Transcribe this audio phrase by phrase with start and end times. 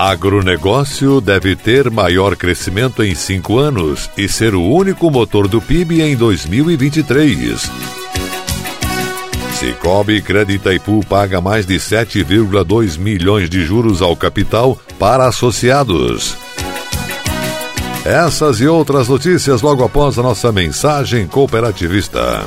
[0.00, 6.02] Agronegócio deve ter maior crescimento em cinco anos e ser o único motor do PIB
[6.02, 7.68] em 2023.
[9.58, 16.36] Cicobi Crédito Itaipu paga mais de 7,2 milhões de juros ao capital para associados.
[18.04, 22.46] Essas e outras notícias logo após a nossa mensagem cooperativista.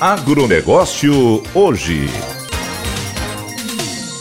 [0.00, 2.08] Agronegócio hoje.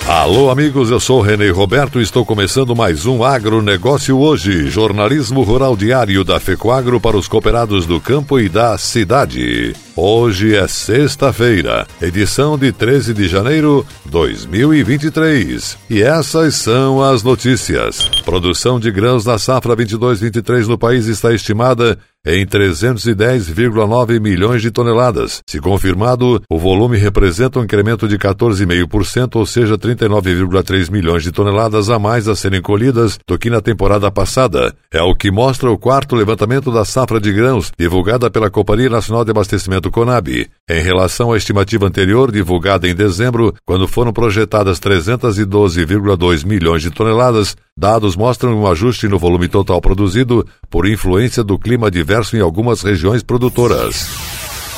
[0.05, 5.77] Alô, amigos, eu sou Renê Roberto e estou começando mais um Agronegócio hoje, jornalismo rural
[5.77, 9.73] diário da FECOAGRO para os cooperados do campo e da cidade.
[10.01, 15.77] Hoje é sexta-feira, edição de 13 de janeiro de 2023.
[15.89, 18.07] E essas são as notícias.
[18.23, 25.41] Produção de grãos na safra 22-23 no país está estimada em 310,9 milhões de toneladas.
[25.47, 31.89] Se confirmado, o volume representa um incremento de 14,5%, ou seja, 39,3 milhões de toneladas
[31.89, 34.73] a mais a serem colhidas do que na temporada passada.
[34.91, 39.23] É o que mostra o quarto levantamento da safra de grãos, divulgada pela Companhia Nacional
[39.23, 40.49] de Abastecimento Conab.
[40.69, 47.55] Em relação à estimativa anterior, divulgada em dezembro, quando foram projetadas 312,2 milhões de toneladas,
[47.77, 52.81] dados mostram um ajuste no volume total produzido por influência do clima diverso em algumas
[52.81, 54.07] regiões produtoras.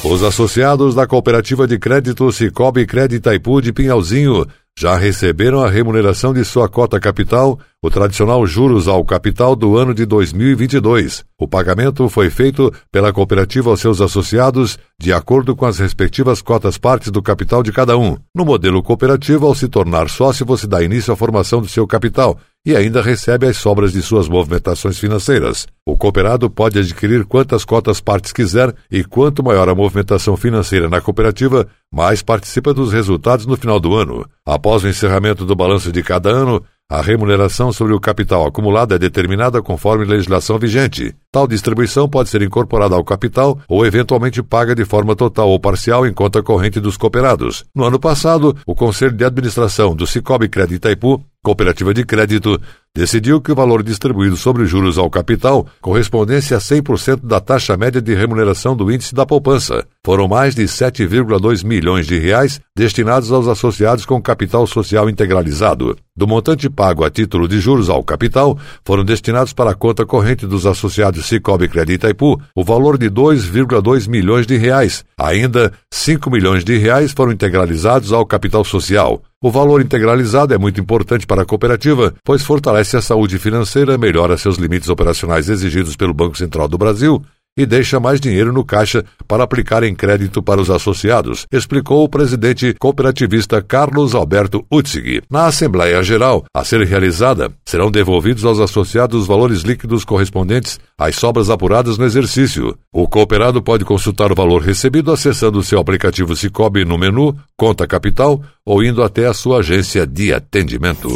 [0.04, 4.46] Os associados da Cooperativa de Crédito Cicobi Crédito Itaipu de Pinhalzinho
[4.78, 9.94] já receberam a remuneração de sua cota capital, o tradicional juros ao capital do ano
[9.94, 11.24] de 2022.
[11.40, 16.78] O pagamento foi feito pela cooperativa aos seus associados de acordo com as respectivas cotas
[16.78, 18.18] partes do capital de cada um.
[18.36, 22.38] No modelo cooperativo, ao se tornar sócio, você dá início à formação do seu capital
[22.66, 25.68] e ainda recebe as sobras de suas movimentações financeiras.
[25.86, 31.00] O cooperado pode adquirir quantas cotas partes quiser e quanto maior a movimentação financeira na
[31.00, 34.26] cooperativa, mais participa dos resultados no final do ano.
[34.46, 39.00] Após o encerramento do balanço de cada ano, a remuneração sobre o capital acumulado é
[39.00, 41.16] determinada conforme legislação vigente.
[41.32, 46.06] Tal distribuição pode ser incorporada ao capital ou eventualmente paga de forma total ou parcial
[46.06, 47.66] em conta corrente dos cooperados.
[47.74, 52.60] No ano passado, o Conselho de Administração do Cicobi Crédito Itaipu Cooperativa de Crédito
[52.96, 58.02] decidiu que o valor distribuído sobre juros ao capital correspondesse a 100% da taxa média
[58.02, 59.86] de remuneração do índice da poupança.
[60.04, 65.96] Foram mais de 7,2 milhões de reais destinados aos associados com capital social integralizado.
[66.18, 70.48] Do montante pago a título de juros ao capital, foram destinados para a conta corrente
[70.48, 75.06] dos associados Cicobi Crédito Itaipu o valor de 2,2 milhões de reais.
[75.16, 79.22] Ainda 5 milhões de reais foram integralizados ao capital social.
[79.46, 84.38] O valor integralizado é muito importante para a cooperativa, pois fortalece a saúde financeira, melhora
[84.38, 87.24] seus limites operacionais exigidos pelo Banco Central do Brasil
[87.58, 92.10] e deixa mais dinheiro no caixa para aplicar em crédito para os associados, explicou o
[92.10, 95.22] presidente cooperativista Carlos Alberto Utzig.
[95.30, 101.16] Na Assembleia Geral, a ser realizada, serão devolvidos aos associados os valores líquidos correspondentes às
[101.16, 102.78] sobras apuradas no exercício.
[102.92, 108.42] O cooperado pode consultar o valor recebido acessando seu aplicativo Cicobi no menu Conta Capital
[108.66, 111.10] ou indo até a sua agência de atendimento.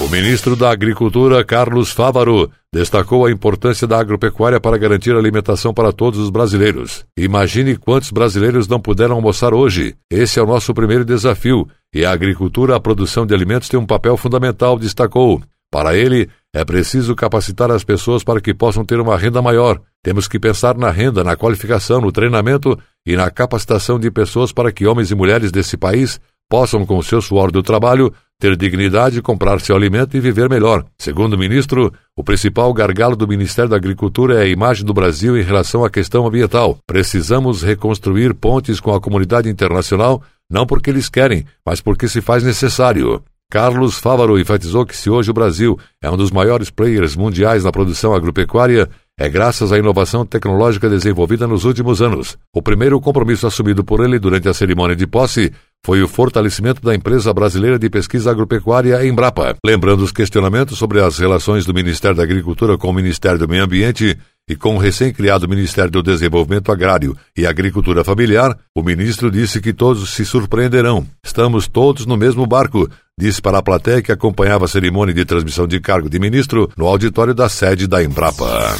[0.00, 5.92] O ministro da Agricultura, Carlos Fávaro, destacou a importância da agropecuária para garantir alimentação para
[5.92, 7.04] todos os brasileiros.
[7.16, 9.94] Imagine quantos brasileiros não puderam almoçar hoje.
[10.10, 13.86] Esse é o nosso primeiro desafio, e a agricultura, a produção de alimentos tem um
[13.86, 15.42] papel fundamental, destacou.
[15.70, 19.80] Para ele, é preciso capacitar as pessoas para que possam ter uma renda maior.
[20.02, 24.72] Temos que pensar na renda, na qualificação, no treinamento e na capacitação de pessoas para
[24.72, 29.22] que homens e mulheres desse país possam, com o seu suor do trabalho, ter dignidade,
[29.22, 30.84] comprar seu alimento e viver melhor.
[30.98, 35.38] Segundo o ministro, o principal gargalo do Ministério da Agricultura é a imagem do Brasil
[35.38, 36.76] em relação à questão ambiental.
[36.84, 42.42] Precisamos reconstruir pontes com a comunidade internacional, não porque eles querem, mas porque se faz
[42.42, 43.22] necessário.
[43.48, 47.70] Carlos Fávaro enfatizou que se hoje o Brasil é um dos maiores players mundiais na
[47.70, 52.36] produção agropecuária, é graças à inovação tecnológica desenvolvida nos últimos anos.
[52.52, 55.52] O primeiro compromisso assumido por ele durante a cerimônia de posse
[55.84, 59.56] foi o fortalecimento da empresa brasileira de pesquisa agropecuária Embrapa.
[59.64, 63.64] Lembrando os questionamentos sobre as relações do Ministério da Agricultura com o Ministério do Meio
[63.64, 64.16] Ambiente
[64.48, 69.72] e com o recém-criado Ministério do Desenvolvimento Agrário e Agricultura Familiar, o ministro disse que
[69.72, 71.06] todos se surpreenderão.
[71.24, 72.88] Estamos todos no mesmo barco,
[73.18, 76.86] disse para a plateia que acompanhava a cerimônia de transmissão de cargo de ministro no
[76.86, 78.76] auditório da sede da Embrapa.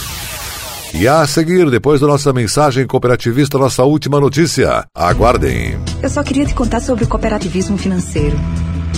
[0.94, 4.85] E a seguir, depois da nossa mensagem cooperativista, nossa última notícia.
[4.94, 5.79] Aguardem.
[6.03, 8.37] Eu só queria te contar sobre o cooperativismo financeiro.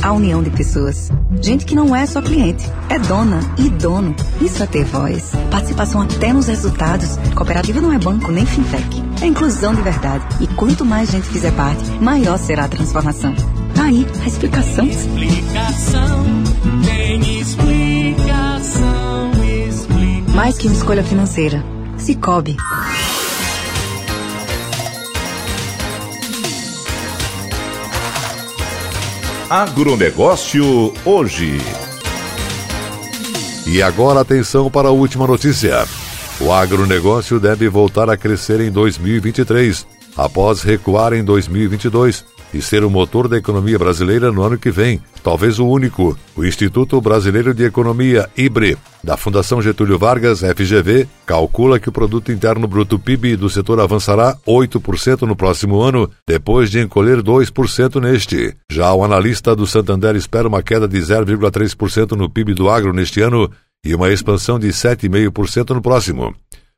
[0.02, 1.10] A união de pessoas.
[1.40, 4.14] Gente que não é só cliente, é dona e dono.
[4.40, 5.32] Isso é ter voz.
[5.50, 7.16] Participação até nos resultados.
[7.34, 9.02] Cooperativa não é banco nem fintech.
[9.22, 10.26] É inclusão de verdade.
[10.40, 13.34] E quanto mais gente fizer parte, maior será a transformação.
[13.74, 14.84] Tá aí a explicação.
[14.84, 16.24] Explicação,
[16.84, 19.30] tem explicação,
[19.68, 20.34] explicação.
[20.34, 21.73] Mais que uma escolha financeira
[22.04, 22.54] Cicobi.
[29.48, 31.56] Agronegócio hoje.
[33.66, 35.86] E agora atenção para a última notícia.
[36.42, 42.90] O agronegócio deve voltar a crescer em 2023, após recuar em 2022 e ser o
[42.90, 46.16] motor da economia brasileira no ano que vem, talvez o único.
[46.36, 52.30] O Instituto Brasileiro de Economia, IBRE, da Fundação Getúlio Vargas, FGV, calcula que o produto
[52.30, 58.56] interno bruto PIB do setor avançará 8% no próximo ano, depois de encolher 2% neste.
[58.70, 63.20] Já o analista do Santander espera uma queda de 0,3% no PIB do agro neste
[63.20, 63.50] ano
[63.84, 66.34] e uma expansão de 7,5% no próximo.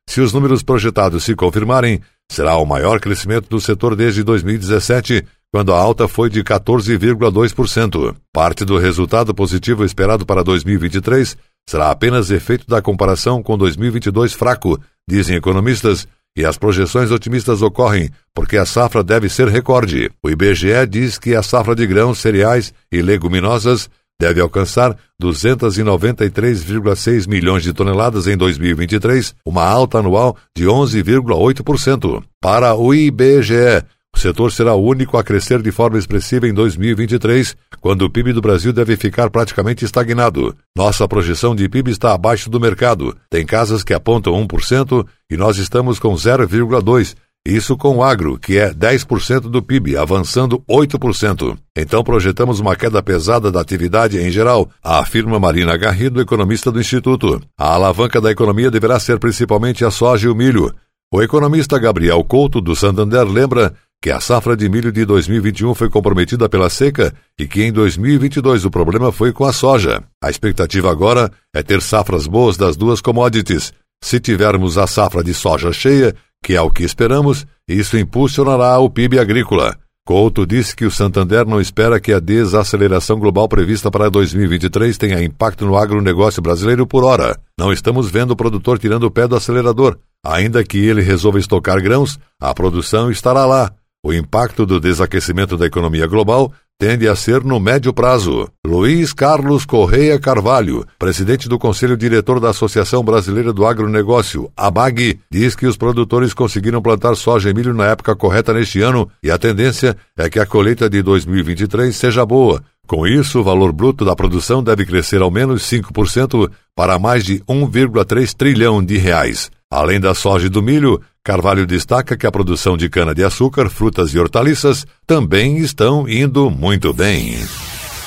[0.08, 2.00] Se os números projetados se confirmarem,
[2.30, 8.14] será o maior crescimento do setor desde 2017, quando a alta foi de 14,2%.
[8.33, 11.37] Parte do resultado positivo esperado para 2023
[11.68, 14.78] será apenas efeito da comparação com 2022 fraco,
[15.09, 16.06] dizem economistas,
[16.37, 20.11] e as projeções otimistas ocorrem porque a safra deve ser recorde.
[20.23, 23.88] O IBGE diz que a safra de grãos, cereais e leguminosas
[24.20, 32.25] deve alcançar 293,6 milhões de toneladas em 2023, uma alta anual de 11,8%.
[32.40, 33.85] Para o IBGE,
[34.16, 38.32] O setor será o único a crescer de forma expressiva em 2023, quando o PIB
[38.32, 40.56] do Brasil deve ficar praticamente estagnado.
[40.75, 43.14] Nossa projeção de PIB está abaixo do mercado.
[43.28, 47.14] Tem casas que apontam 1% e nós estamos com 0,2%.
[47.46, 51.56] Isso com o agro, que é 10% do PIB, avançando 8%.
[51.78, 57.40] Então projetamos uma queda pesada da atividade em geral, afirma Marina Garrido, economista do Instituto.
[57.56, 60.74] A alavanca da economia deverá ser principalmente a soja e o milho.
[61.14, 65.88] O economista Gabriel Couto, do Santander, lembra que a safra de milho de 2021 foi
[65.88, 70.02] comprometida pela seca e que em 2022 o problema foi com a soja.
[70.20, 73.72] A expectativa agora é ter safras boas das duas commodities.
[74.02, 76.12] Se tivermos a safra de soja cheia,
[76.46, 79.76] que é o que esperamos, isso impulsionará o PIB agrícola.
[80.06, 85.24] Couto disse que o Santander não espera que a desaceleração global prevista para 2023 tenha
[85.24, 87.36] impacto no agronegócio brasileiro por hora.
[87.58, 89.98] Não estamos vendo o produtor tirando o pé do acelerador.
[90.24, 93.72] Ainda que ele resolva estocar grãos, a produção estará lá.
[94.04, 98.49] O impacto do desaquecimento da economia global tende a ser no médio prazo.
[98.64, 105.56] Luiz Carlos Correia Carvalho, presidente do Conselho Diretor da Associação Brasileira do Agronegócio, ABAG, diz
[105.56, 109.38] que os produtores conseguiram plantar soja e milho na época correta neste ano e a
[109.38, 112.62] tendência é que a colheita de 2023 seja boa.
[112.87, 117.40] Com isso, o valor bruto da produção deve crescer ao menos 5% para mais de
[117.40, 119.50] 1,3 trilhão de reais.
[119.76, 124.18] Além da soja e do milho, Carvalho destaca que a produção de cana-de-açúcar, frutas e
[124.18, 127.37] hortaliças também estão indo muito bem.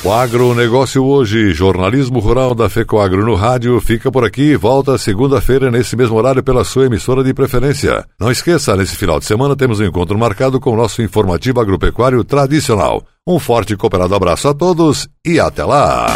[0.04, 5.70] O agronegócio hoje, jornalismo rural da FECOAGRO no rádio, fica por aqui e volta segunda-feira
[5.70, 8.04] nesse mesmo horário pela sua emissora de preferência.
[8.20, 12.24] Não esqueça, nesse final de semana temos um encontro marcado com o nosso informativo agropecuário
[12.24, 13.04] tradicional.
[13.28, 16.08] Um forte e cooperado abraço a todos e até lá!